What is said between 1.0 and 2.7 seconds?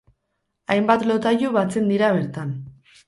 lotailu batzen dira bertan.